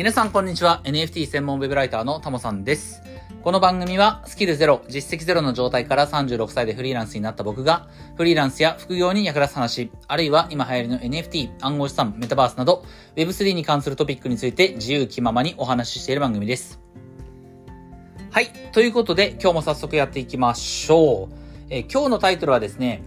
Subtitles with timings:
[0.00, 0.80] 皆さんこんにちは。
[0.84, 3.02] NFT 専門ウェブライターのタモさんです。
[3.42, 7.86] この番組はスキルゼロ、実績ゼロの状態から36歳でフリーランスになった僕が、
[8.16, 12.82] フリーランスや副業に役立つ話、あるいは今流行りの NFT、暗号資産、メタバースなど、
[13.14, 16.80] Web3 に関するトピックについて自由気ままにお話ししている番組です。
[18.30, 18.46] はい。
[18.72, 21.34] ということで、今日も早速やっていきましょう。
[21.68, 23.02] え今日のタイトルはですね、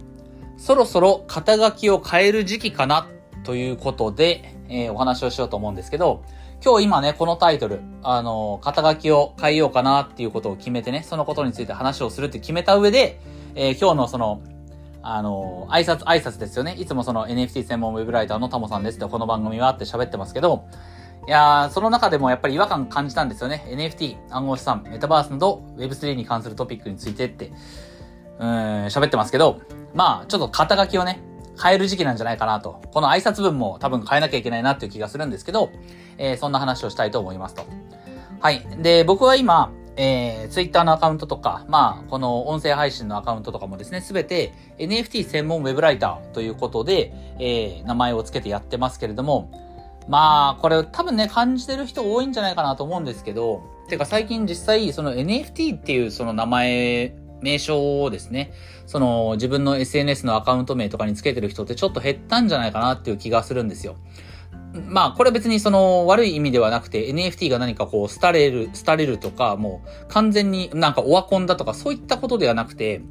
[0.56, 3.08] そろそろ肩書きを変える時期かな
[3.42, 6.22] ということで、えーお話をしようと思うんですけど、
[6.64, 13.20] 今日今ね、このタイトル、あの肩書きを変えようかなっていうことを決めてね、そのことについて話をするって決めた上で、
[13.54, 14.40] えー今日のその、
[15.02, 16.74] あの挨拶、挨拶ですよね。
[16.78, 20.64] いつもその NFT 専門ウェブライターのタモさんですってこの番組はって喋ってますけど、
[21.28, 23.66] いやー、その中でもやっぱり違和感感じたんですよね。
[23.68, 27.52] NFT、暗号資産、メタバースなど Web3 に関するトピックについてって、
[28.38, 28.48] うん、
[28.86, 29.60] 喋ってますけど、
[29.92, 31.20] まあ、ちょっと肩書きをね、
[31.62, 32.82] 変える時期なんじゃないかなと。
[32.92, 35.70] この挨拶文も多分変えなきゃいけないなっていう気がするんですけど、
[36.18, 37.64] えーそんな話をしたいと思いますと。
[38.40, 38.66] はい。
[38.82, 49.50] で、僕は今、えー、Twitter のアカウントとか、まあ、この音声配信のアカウントとかもですね、すべて NFT 専門ウェブライターということで、えー、名前を付けてやってますけれども、
[50.08, 58.52] まあ、これ多分ね、感じてる人多いんじゃないかなと思うんですけど、てか最近実際、その NFT っていうその名前、名称をですね、
[58.86, 63.96] その自分の SNS のアカウント名とかにつけてる人ってちょっと減ったんじゃないかなっていう気がするんですよ。
[64.86, 73.02] まあ、これ別にその悪い意味ではなくて NFT が何かこう、廃れる、廃れるとか、もう完全になんかオワコンだとかそういったことではなくて、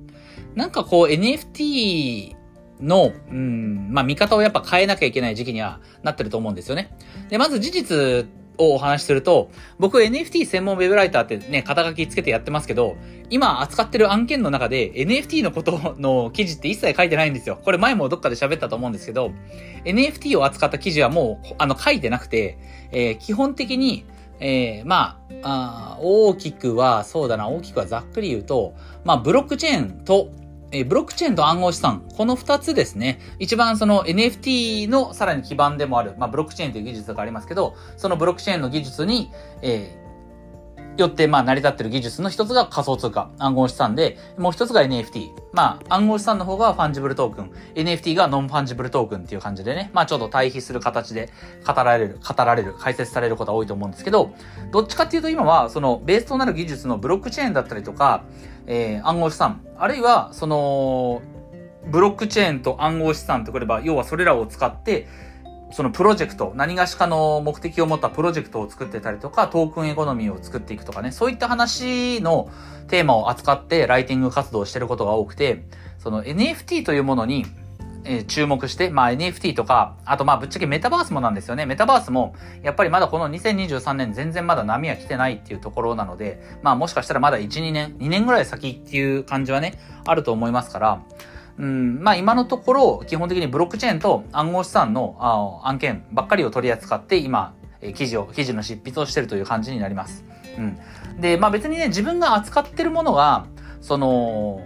[0.56, 2.36] なんかこう NFT
[2.82, 6.96] の、うん、まあ見方をやっぱ変えなきゃいけない時期にはなってると思うんですよね。
[7.30, 12.98] で、まず事実をお話しすると、僕 NFT 専門ウェブライターってね、肩書きつけてやってますけど、
[13.30, 17.60] 今扱ってる案件の中で NFT のことの記事って一切書いてないんですよ。
[17.64, 19.32] これ前もどっかで喋ったと思うんですけど、
[19.86, 22.58] NFT を扱った記事はもう、あの、書いてなくて、
[22.92, 24.06] えー基本的に、
[24.40, 28.74] えーまああ大きくは、そうだな、大きくはざっくり言うと、
[29.04, 30.30] まあ、ブロックチェーンと、
[30.74, 33.20] えブロックチェーンと暗号資産、この二つですね。
[33.38, 40.03] 一番その NFT のさらに基盤でもある、まあ、ブロックチェーンという技術がありますけど、そのブロックチェーンの技術に、えー
[40.98, 45.32] よって、まあ、成り立ってる技術の一つが仮想通貨、暗号資産で、もう一つが NFT。
[45.52, 51.30] まあ、暗号資産の方がファンジブルトークン、NFT がノンファンジブルトークンっていう感じでね、まあ、ちょっと対比する形で
[51.66, 54.34] 語られる、語られる、解説されることが多いと思うんですけど、
[54.72, 58.24] どっちかっていうと今は、その、ベースとなる技術のブロックチェーンだったりとか、
[58.68, 61.22] えー暗号資産、あるいは、その、
[61.86, 65.08] ブロックチェーンと暗号資産とくれば、要はそれらを使って、
[65.74, 72.50] そのプロジェクト、何がしかの目的を持ったプロジェクトを作ってたりとか、トークンエコノミーを作っていくとかね、そういった話の
[72.88, 75.66] テーマを扱ってライティング活動をしてることが多くて、
[75.98, 77.46] その NFT というものに、
[78.06, 81.66] え注目して、まあ NFT とか、あとまあぶっちゃけメタバースもなんですよね。
[81.66, 91.02] メタバースも、やっぱりまだこの2023年全然まだ波は来てないっていうところなので、まあもしかしたらまだ1、2年、2年ぐらい先っていう感じはね、あると思いますから、
[91.58, 97.54] うん、まあ今のところ、基本的にブロックチェーンと暗号資産の案件ばっかりを取り扱って、今、
[97.96, 100.24] 記事を、記事の執筆をしてるという感じになります。
[100.58, 100.78] うん。
[101.20, 103.46] で、まあ別にね、自分が扱ってるものが、
[103.82, 104.62] その、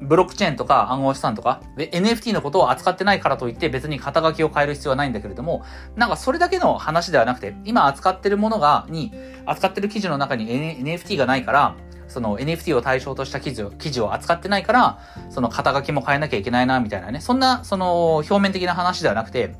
[0.00, 5.64] ブロックチェーンとか暗号資産とか、NFT のことを扱ってないからといって別に肩書きを変える必要はないんだけれども、
[5.96, 9.12] なんかそれだけの話ではなくて、今扱ってるものが、に、
[9.46, 11.76] 扱ってる記事の中に NFT がないから、
[12.12, 14.98] その NFT を対象とした記事を、記事を扱ってないから、
[15.30, 17.20] その肩書きも変えなきゃいけないな、みたいなね。
[17.20, 19.54] そんな、その、表面的な話ではなくて、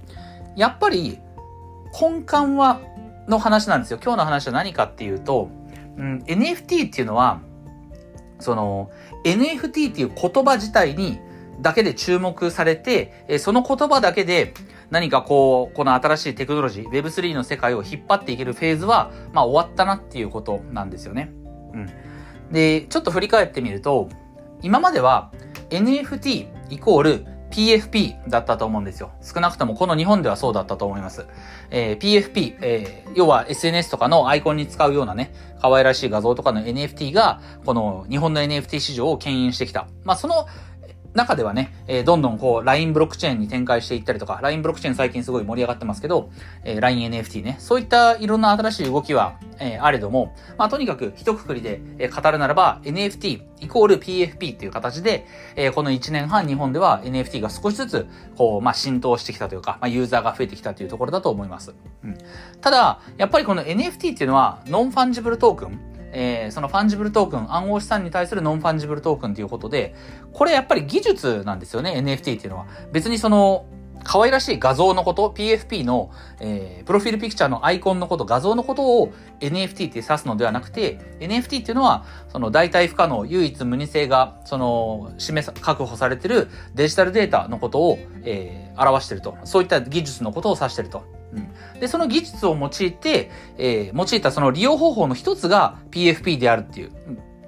[0.54, 1.18] やっぱり、
[1.98, 2.80] 根幹は、
[3.26, 3.98] の話なんですよ。
[4.02, 5.48] 今日の話は何かっていうと、
[5.96, 7.40] うん、NFT っていうのは、
[8.38, 8.90] その、
[9.24, 11.20] NFT っていう言葉自体に、
[11.60, 14.52] だけで注目されて、えその言葉だけで、
[14.90, 21.30] 何かこう、この新しいテクノロジー、Web3 の世界を引っ張っていけるフェーズは、まあ終わったなっていうことなんですよね。
[21.72, 21.90] うん。
[22.52, 24.08] で、ちょっと振り返ってみると、
[24.62, 25.32] 今までは
[25.70, 29.10] NFT イコール PFP だったと思うんですよ。
[29.22, 31.26] 少なくともこの日本ではそうだったと思います。
[31.70, 39.86] えー PFP、えー要は SNS とかのアイコンに使うようなね、可愛らしい画像とかの NFT が、この日本の NFT 市場を牽引してきた。
[40.04, 40.46] まあその
[41.14, 46.30] 中ではね、えーどんどんこう、LINE ブロックチェーンに展開していったりとか、LINE ブロックチェーン最近すごい盛り上がってますけど、
[46.64, 55.26] えー LINE NFT ね、そういったいろんな新しい動きは、えーあれども、まあとにかく一括りで、えー語るならば NFT イコール PFP っていう形で、
[55.56, 58.06] えーこの1年半日本では NFT が少しずつ、
[58.36, 61.74] こう、まあ浸透してきたというか、まあユーザーが増えてきたというところだと思います。
[62.04, 62.16] うん。
[62.60, 65.78] ただ、やっぱりこの NFT っていうのは、ノンファンジブルトークン、
[66.12, 69.94] えーそのファンジブルトークン、暗号資産に対するノンファンジブルトークンということで、
[70.32, 72.66] これやっぱり技術なんですよね、NFT っていうのは。
[72.92, 73.66] 別にその、
[74.04, 76.10] 可愛らしい画像のこと、PFP の、
[76.40, 89.36] えー、プロフィールピクチャーのアイコンのこと、画像のことを NFT って指すのではなくて、NFT っていうのは、その代替不可能、唯一無二性が、その、示さ、確保されてるデジタルデータのことを、えー、表してると。
[89.44, 91.21] そういった技術のことを指してると。
[91.32, 96.92] うん、で、その技術を用いて、えー、用いたその利用方法の一つが PFP であるっていう。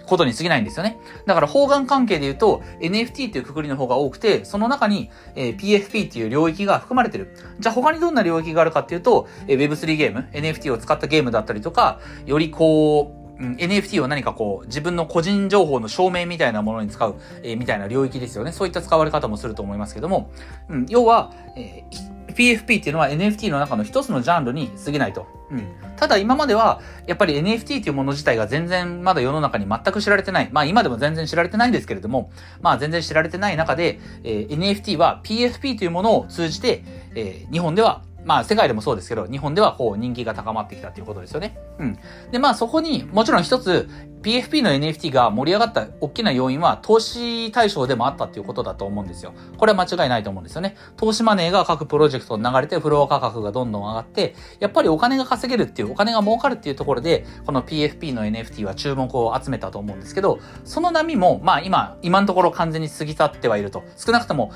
[0.07, 0.99] ことに過ぎないんですよね。
[1.27, 7.35] だから方眼関係で言うと NFT っていうくくりの方が多くて、その中に、えー、PFP っていう領域が含まれてる。
[7.59, 18.53] じゃあ他にどんな領域があるかっていうと、えー、Web3 ゲーム、NFT を使ったゲームだったりとか、よりこう、うん、NFT を何かこう、自分の個人情報の証明みたいなものに使う、えー、みたいな領域ですよね。
[18.53, 20.31] そういった使われ方もすると思いますけども、
[20.69, 25.27] うん、要は、えー、PFP っていうのは NFT の中の一つのジャンルに過ぎないと。
[25.51, 25.67] うん。
[25.97, 30.49] ただ今までは、やっぱり NFT っていうもの自体が全然まだ世の中に全く知られてない。
[30.53, 36.85] まあ今でも全然知られてないんですけれども、まあ全然知られてない中で、えー、NFT は PFP というものを通じて、
[37.15, 41.59] えー、日本ではまあ世界でもそうですけど、日本ではこう人気が高まってきたということですよね。
[41.79, 41.99] うん。
[42.31, 43.89] で、まあそこに、もちろん一つ、
[44.23, 49.35] PFP の NFT が盛り上がった大きな要因は投資対象でもあったっていうことだと思うんですよ。
[49.59, 50.77] これは間違いないと思うんですよね。
[50.97, 63.85] 投資マネーが各プロジェクトに流れてフロア価格がどんどん上がって、やっぱりお金が稼げるっていう、お金が儲かるっていうところで、この PFP の NFT は注目を集めたと思うんですけど、その波も、まあ今、今のところ完全に過ぎ去ってはいると。
[63.99, 64.53] 少なくとも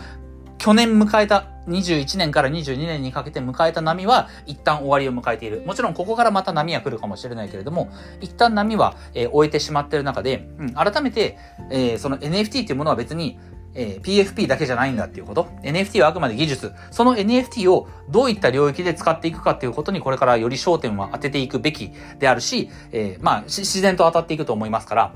[0.58, 5.62] 去年迎えた21年から22年にかけて迎えた波は一旦終わりを迎えている。
[5.64, 7.90] もちろんここからまた波は来るかもしれないけれども、
[8.20, 11.38] 一旦波は、えー、終えてしまっている中で、うん、改めて、
[11.70, 13.38] えー、その NFT っていうものは別に、
[13.75, 15.44] えー、PFP だけじゃないんだっていうこと。
[15.62, 16.72] NFT はあくまで技術。
[16.90, 25.14] その NFT をどういった領域で使っていくかっていうことにこれからより焦点は当てていくべきであるし、えー、まあ、自然と当たっていくと思いますから、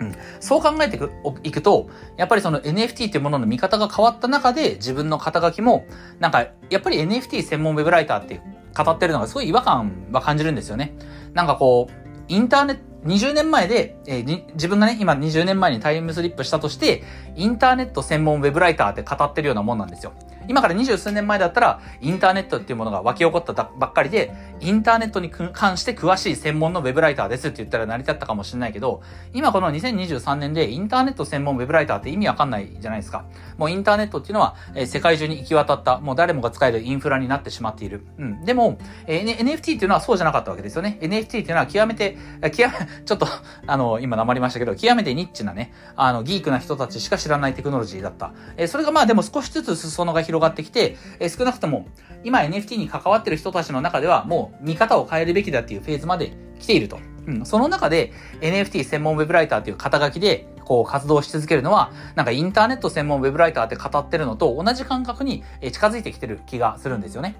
[0.00, 0.98] うん、そう考えて
[1.42, 5.86] いくと、やっぱりその NFT っていうものの見方が変わった中で自分の肩書きも、
[6.18, 8.40] なんか、やっぱり NFT 専門ウェブライターって
[8.76, 10.94] 語ってるのがすごい違和感は感じるんですよね。
[11.34, 11.92] なんかこう、
[12.28, 17.04] インターネット、20年前で、えー、自分がね、今20年前にタイムスリップしたとして、
[17.36, 20.12] インターネット専門ウェブライターって語ってるようなもんなんですよ。
[20.48, 29.02] 今から二十数年前だったら、インターネットっていうものが湧き起こったばっかりで、インターネットに関して詳しい専門のウェブライターですって言ったら成り立ったかもしれないけど、
[29.32, 33.24] 今この2023年でインターネット専門ウェブライターって意味わかんないじゃないですか。
[33.56, 38.06] もうインターネットっていうのは、えー、世界中に行き渡った、もう誰もが使えるインフラになってしまっている。
[38.18, 38.44] うん。
[38.44, 40.98] でも、えー、NFT っていうのはそうじゃなかったわけですよね。
[41.00, 42.16] NFT っていうのは極めて、
[42.54, 42.70] 極、
[43.04, 43.26] ちょっと、
[43.66, 48.32] あの、今黙りましたけど、極めてニッチなね、あの、ギークな人たちしか知らないテクノロジーだった。
[48.56, 51.86] えー、それがまあでも少しずつ裾野が広広がってきて、え少なくとも、
[52.24, 56.98] 今 NFT に関わってる人たちの中では、もう見方を変えるべきだっていうフェーズまで来ていると。
[57.26, 57.46] うん。
[57.46, 67.36] その中で、NFT 専門ウェブライターっていう肩書きで、こう活動し続けるのは、なんかインターネット専門ウェブライターって語ってるのと同じ感覚に近づいてきてる気がするんですよね。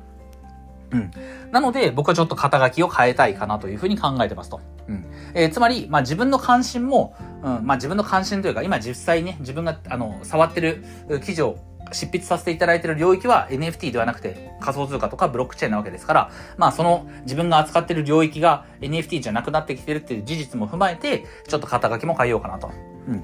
[0.92, 1.10] うん。
[1.50, 4.60] なので、僕はちょっと肩書きを変えたいかなというふうに考えてますと。
[4.88, 5.04] うん。
[5.34, 10.84] えー、つまり、まあ自分の関心も、うん、まあ自分の関心というか、今実際ね、自分が、あの、触ってる
[11.24, 11.58] 記事を
[11.92, 22.70] 執筆させていただいている領域は NFT ではなくて仮想通貨とかブロックチェーンなわけですから、まあその自分が扱っている領域が NFT じゃなくなってきてるっていう事実も踏まえて、ちょっと肩書きも変えようかなと。
[23.08, 23.22] うん。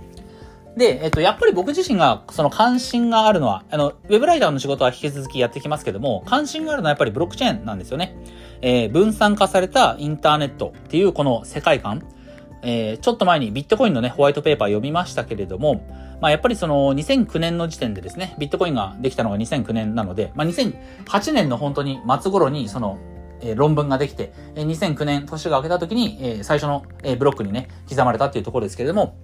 [0.77, 8.17] で、えっと、やっぱり僕自身が、その関心があるのは、あの、ウェブライターの仕事は引き続きやってきますけども、関心があるのはやっぱりブロックチェーンなんですよね。
[8.63, 12.03] えー、分散化されたインターネットっていうこの世界観。
[12.63, 15.87] えー、ちょっと前にビットコインのね、ホワイトペーパー読みましたけれども、
[16.21, 22.99] まあ、やっぱりその2009年の時点でですね、ビットコインができたのが2009年なので、まあ、2008年の本当に末頃にその、
[23.41, 29.17] えー、論文ができて、え、2009年年が明けた時に、えー、最初の、えー、ブロックにね、刻まれたっていうところですけれども、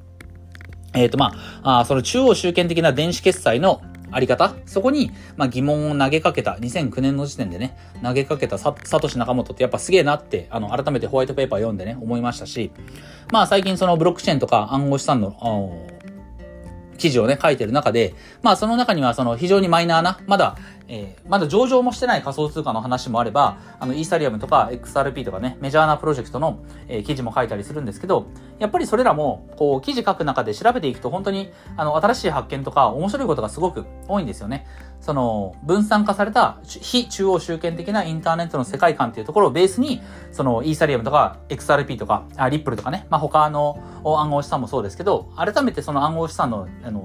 [0.94, 4.54] えっ、ー、と、まあ、あその中央集権的な電子決済のあり方？
[4.66, 12.70] そこに、まあ、疑問を投げかけた、2009年の時点でね、投げかけたサトシ仲本ってやっぱすげえなって、あの、改めてホワイトペーパー読んでね、思いましたし、
[13.32, 15.86] まあ最近そのブロックチェーンとか暗号資産の、
[16.98, 20.56] 記事をね、書いてる中で、まあその中にはその非常にマイナーな、まだ
[20.88, 28.26] えー、まだ上場もしてない仮想通貨の話もあれば、あの、イーサリアムとか XRP とかね、メジャーなプロジェクトの、えー、記事も書いたりするんですけど、
[28.58, 34.66] やっぱりそれらも、こう、記事書く中で調べていくと本当に、あの、新しい発見とか面白いことがすごく多いんですよね。
[35.00, 40.00] その、分散化された非中央集権的なインターネットの世界観っていうところをベースに、
[40.32, 47.04] その、イーサリアムとか XRP とか、あリップルとかね、まあ、他の暗号資産もそうですけど、改めてその暗号資産の、あの、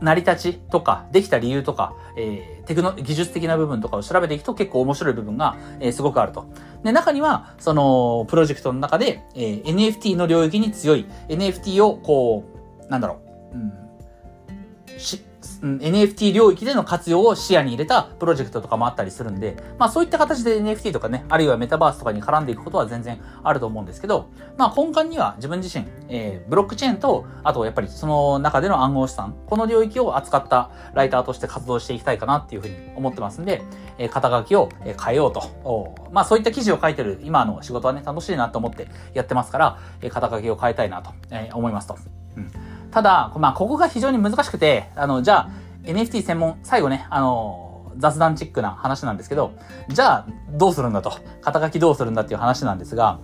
[0.00, 6.46] 成り立ちとか、できた理由とか、えー、テクノ、技術的な部分とかを調べていくと結構面白い部分が、えー、すごくあると。
[6.82, 12.44] で、中には、その、プロジェクトの中で、えー、NFT の領域に強い、NFT を、こ
[12.86, 13.20] う、なんだろ
[13.52, 15.24] う、うん、し、
[15.62, 33.62] NFT 領域での活用を視野に入れたプロジェクトとかもあったりするんで、まあそういった形で NFT とかね、あるいはメタバースとかに絡んでいくことは全然あると思うんですけど、まあ根幹には自分自身、えー、ブロックチェーンと、あとやっぱりその中での暗号資産、この領域を扱ったライターとして活動していきたいかなっていうふうに思ってますんで、
[33.98, 35.94] えー、肩書きを変えようと。
[36.10, 41.96] まあそういった記事を書いてる今の仕事はね、楽しいなと思ってやってますから、えー、肩書きを変えたいなと、えー、思いますと。
[42.36, 45.50] うんただ、まあ、ここが非常に難しくて、あの、じゃあ、
[45.84, 49.52] NFT 専門、最後ね、あの、雑談チックな話なんですけど、
[49.88, 51.12] じゃあ、どうするんだと。
[51.40, 53.18] 肩書きどうするんだっていう話なんですが、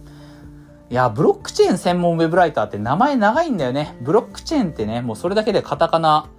[0.90, 3.96] いや、ブロックチェーン専門ウェブライターって名前長いんだよね。
[4.00, 6.30] ブロックチェーンってね、もうそれだけでカタカナ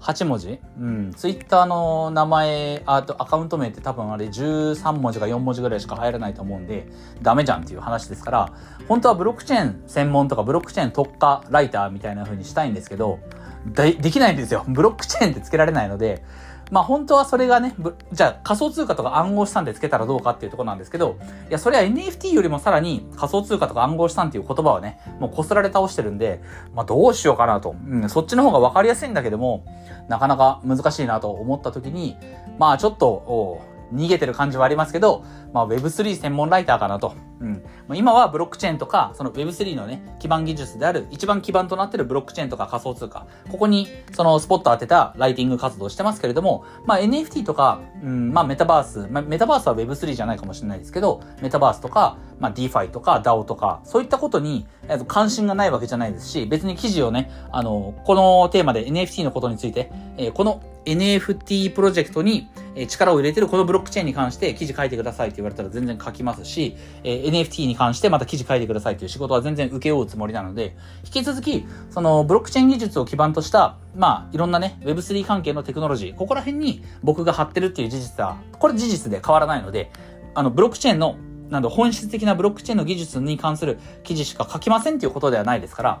[0.00, 0.60] 8文字？
[0.78, 1.12] うん。
[1.16, 6.88] ツイッターの名前、あとアカウント名って多分あれ13文字か4文字ぐらいしか入らないと思うんで、
[7.22, 8.52] ダメじゃんっていう話ですから、
[8.88, 13.18] 本当はブロックチェーン専門とかブロックチェーン特化ライターみたいな風にしたいんですけど、
[13.66, 14.64] で、できないんですよ。
[14.68, 16.24] ブロックチェーンってつけられないので、
[16.70, 17.74] まあ本当はそれがね、
[18.12, 21.16] じゃあ仮想通貨とか暗号資産でつけたらどうかっていうとこなんですけど、
[21.48, 26.40] いや、それは NFT よりもさらに仮想通貨とか暗号資産っていう言葉はね、もうこすられ倒してるんで、
[26.74, 27.76] まあどうしようかなと。
[27.88, 29.64] うん、そっちの方がわかりやすいんだけども、
[30.08, 32.16] なかなか難しいなと思った時に、
[32.58, 33.60] まあちょっと、
[33.92, 37.14] 逃げてる感じはありますけど、まあ Web3 専門ライターかなと。
[37.40, 37.62] うん。
[37.94, 43.26] 今はブロックチェーンとか、その Web3 のね、基盤技術である、一番基盤となってるブロックチェーンとか仮想通貨。
[43.50, 62.48] ここに、そのスポット当てたライティング活動してますけれども、まあ NFT とか、うん、まあメタバース、まあメタバースは Web3 じゃないかもしれないですけど、メタバースとか、まあ DeFi とか DAO とか、そういったことに、え関心がないわけじゃないですし、別に記事をね、あの、このテーマで NFT のことについて、えー、この NFT プロジェクトに
[62.86, 79.90] 力を入れてるこのブロックチェーンに関して記事書いてくださいって言われたら全然書きますし、えー、NFT に関してまた記事書いてくださいっていう仕事は全然受け負うつもりなので、引き続き、そのブロックチェーン技術を基盤とした、まあ、いろんなね、Web3 関係のテクノロジー、ここら辺に僕が貼ってるっていう事実は、これ事実で変わらないので、
[80.34, 81.16] あの、ブロックチェーンの
[81.50, 86.00] なんだ、本質的なブロックチェーンの技術に関する記事しか書きませんっていうことではないですから、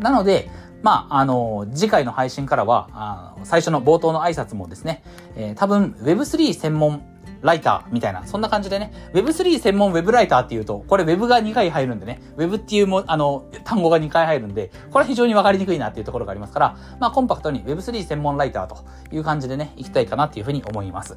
[0.00, 0.50] なので、
[0.82, 5.02] まあ、あの、次回の配信からは、あ最初の冒頭の挨拶もですね、
[5.36, 7.02] えー、多分 Web3 専門
[7.40, 21.16] ライターみたいな、そんな感じでね、Web3 専門 Web ライターっていうと、これ Web が2回入るんでね、Web っていうも、あの、単語が2回入るんで、これは非常にわかりにくいなっていうところがありますから、まあ、コンパクトに Web3 専門ライターという感じでね、いきたいかなっていうふうに思います。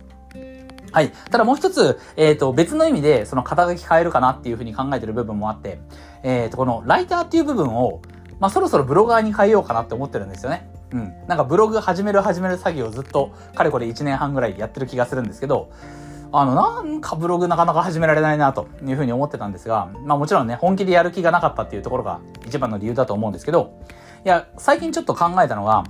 [0.91, 1.11] はい。
[1.31, 5.79] ただもう一つ、えっ、ー、と、別の意味で、その肩書き変えるかなっていうふうに考えてる部分もあって、
[6.23, 8.01] えっ、ー、と、このライターっていう部分を、
[8.39, 10.69] まあ、そろそろブロガーに変えようかなって思ってるんですよね。
[10.91, 11.13] うん。
[11.27, 15.71] なんかブログ始める始める作業をずっと、かれこれ1年半ぐらいやってる気がするんですけど、
[16.31, 23.79] あの、なんかブログなかなか始められないなというふうに思ってたんですが、まあもちろんね、本気でやる気がなかったっていうところが一番の理由だと思うんですけど、
[24.25, 25.83] いや、最近ちょっと考えたのが、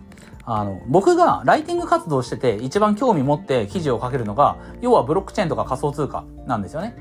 [0.46, 6.96] あの、僕がライティング活動してて一番興味持って記事を書けるのが、要はブロックチェーンとか仮想通貨なんですよね。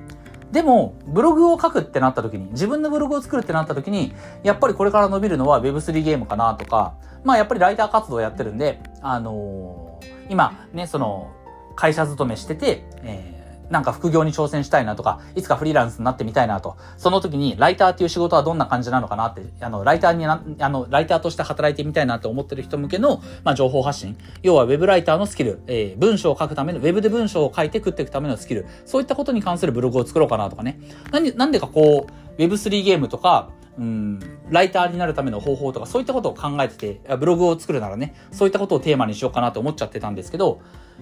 [0.51, 11.31] でも、ブログを書くってなった時に、自分のブログを作るってなった時に、やっぱりこれから伸びるのは Web3 ゲームかなとか、まあやっぱりライター活動やってるんで、あのー、今ね、その、
[11.77, 24.17] 会社勤めしてて、えーなんか副業に挑戦したいなとか、いつかフリーランスになってみたいなと、その時にライターっていう仕事はどんな感じなのかなって、あの、ライターにな、あの、ライターとして働いてみたいなと思ってる人向けの、まあ、情報発信。
[24.43, 28.67] 要はウェブライターのスキル、えー、文章を書くための、ウェブで文章を書いて食っていくためのスキル。
[28.85, 30.79] そういったことに関するブログを作ろうかなとかね。
[31.11, 40.61] なんで、なんでかこう、Web3 ゲームとか、うん、ライターになるための方法とか、そういったことを考えてて、ブログを作るならね、そういったことをテーマにしようかなと思っちゃってたんですけど、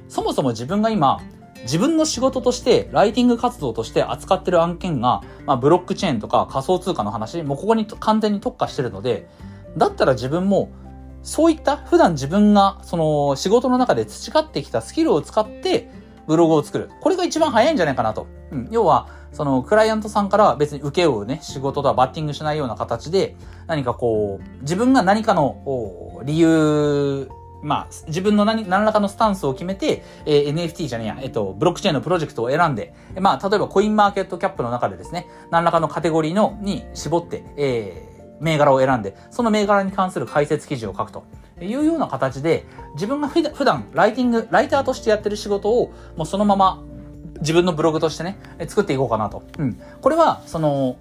[0.09, 1.21] そもそも自分が今、
[1.62, 9.28] 自分の仕事として、ライティング活動として扱ってる案件が、まあ、ブロックチェーンとか仮想通貨の話、もうここに完全に特化してるので、
[9.76, 10.71] だったら自分も、
[11.23, 15.90] そういった普段自分が、その仕事の中で培ってきたスキルを使って、
[16.26, 16.90] ブログを作る。
[17.00, 18.26] これが一番早いんじゃないかなと。
[18.50, 18.69] うん。
[18.71, 27.28] 要は、その、クライアントさんから別に受け負うね、仕事とはバッティングしないような形で、何かこう、自分が何かの理由
[27.62, 41.25] まあ、自分の何、何らかのスタンスを決めて、えー、NFT じゃねえや、えっと、ブロックチェーンのプロジェクトを選んで、まあ、例えばコインマーケットキャップの中でですね、何らかのカテゴリーの、に絞って、えー、銘柄を選んで、その銘柄に関する解説記事を書くと。
[41.61, 42.64] いうような形で、
[42.95, 46.83] 自分が普段、ライティング、ライターとしてやってる仕事を、もうそのまま、
[47.40, 49.42] 自分のブログとしてね、作っていこうかなと。
[49.59, 49.81] うん。
[50.00, 50.97] これは、その、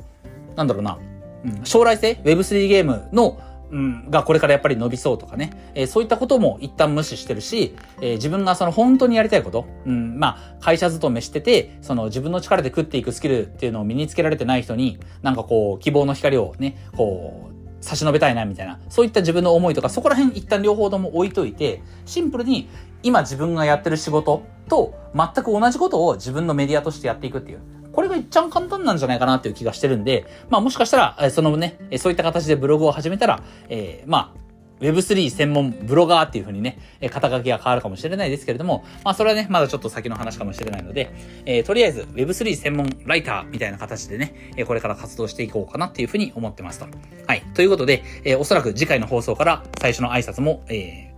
[0.55, 0.99] なんだろうな、
[1.45, 3.39] うん、将来性？Web3 ゲームの
[3.71, 17.51] うん、がこれからやっぱり伸びそうとかね、えー、そういったことも一旦無視してるし、えー、自分がその本当にやりたいこと、うん、まあ、会社勤めしてて、その自分の力で食っていくスキルっていうのを身につけられてない人に、なんかこう、希望の光をね、こう、
[17.83, 22.69] 差し伸べたいなみたいな、そういった自分の思いとか、そこら辺一旦両方とも置いといて、シンプルに
[23.03, 27.59] 今自分がやってる仕事と全く同じことを自分のメディアとしてやっていくっていう。
[27.91, 34.41] これが一番簡単なんじゃないかなっていう気がしてるんで、まあもしかしたら、そのね、そういった形でブログを始めたら、えー、まあ、
[34.81, 41.13] Web3 専門ブロガーっていう風にね、え肩書きが変わるかもしれないですけれども、まあそれはね、まだちょっと先の話かもしれないので、
[41.45, 46.87] えー、とりあえず Web3 専門ライターみたいな形でね、えこれから活動していこうかなっていう風に思ってますと。
[47.27, 47.43] はい。
[47.53, 51.13] ということで、えー、おそらく次回の放送から最初の挨拶も、え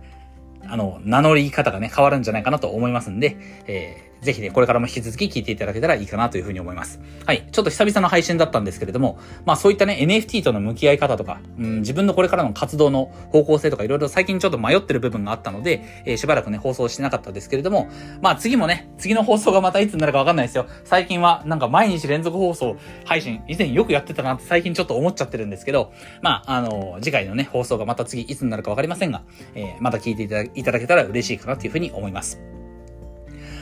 [0.62, 7.00] ー、あの、名乗り方がね、変わるんじゃないかなと思いますんで、えー、ぜひね、これからも引き続き聞いていただけたらいいかなというふうに思います。
[7.26, 7.46] はい。
[7.52, 17.88] ちょっと久々の配信だったんですけれども、まあそういったね、NFT との向き合い方とか、うん、自分のこれからの活動の方向性とかいろいろ最近ちょっと迷ってる部分があったので、えー、しばらくね、放送してなかったですけれども、
[18.22, 20.66] まあ次もね、次の放送がまたいつになるかわかんないですよ。
[20.84, 29.22] 最近はなんか毎日連続放送配信、以前よくやってたなって最近ちょっと思っちゃってるんですけど、まあ、あの、次回のね、放送がまた次いつになるかわかりませんが、
[29.54, 32.53] えー、また聞いていただけたら嬉しいかなというふうに思います。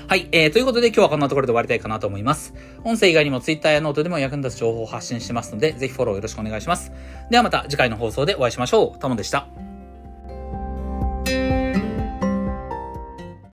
[0.09, 0.29] はい。
[0.33, 2.55] えー、ということで今日はこんなところで終わりたいかなと思います。
[2.85, 6.93] 音声以外にも Twitter やノートでも役に立つ情報を発信してますので、ぜひフォローよろしくお願いします。
[7.31, 8.99] ではまた次回の放送でお会いしましょう。
[8.99, 9.72] ともでした。